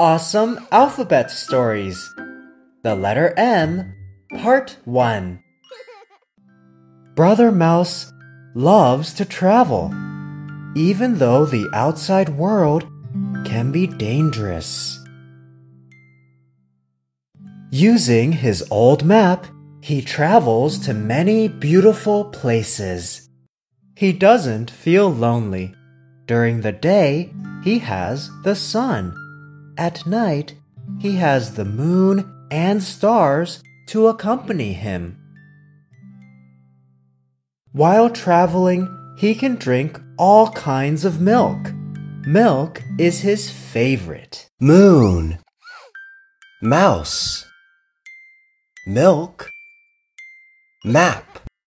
Awesome 0.00 0.64
Alphabet 0.70 1.28
Stories 1.28 2.14
The 2.84 2.94
Letter 2.94 3.34
M, 3.36 3.96
Part 4.36 4.76
1 4.84 5.42
Brother 7.16 7.50
Mouse 7.50 8.12
loves 8.54 9.12
to 9.14 9.24
travel, 9.24 9.86
even 10.76 11.18
though 11.18 11.44
the 11.44 11.68
outside 11.74 12.28
world 12.28 12.84
can 13.44 13.72
be 13.72 13.88
dangerous. 13.88 15.04
Using 17.72 18.30
his 18.30 18.64
old 18.70 19.04
map, 19.04 19.48
he 19.80 20.00
travels 20.00 20.78
to 20.86 20.94
many 20.94 21.48
beautiful 21.48 22.26
places. 22.26 23.28
He 23.96 24.12
doesn't 24.12 24.70
feel 24.70 25.12
lonely. 25.12 25.74
During 26.26 26.60
the 26.60 26.70
day, 26.70 27.32
he 27.64 27.80
has 27.80 28.30
the 28.44 28.54
sun. 28.54 29.12
At 29.78 30.04
night, 30.08 30.56
he 30.98 31.16
has 31.16 31.54
the 31.54 31.64
moon 31.64 32.48
and 32.50 32.82
stars 32.82 33.62
to 33.86 34.08
accompany 34.08 34.72
him. 34.72 35.16
While 37.70 38.10
traveling, 38.10 38.88
he 39.18 39.36
can 39.36 39.54
drink 39.54 40.00
all 40.18 40.50
kinds 40.50 41.04
of 41.04 41.20
milk. 41.20 41.72
Milk 42.26 42.82
is 42.98 43.20
his 43.20 43.52
favorite. 43.52 44.50
Moon. 44.60 45.38
Mouse. 46.60 47.44
Milk. 48.84 49.48
Map. 50.84 51.47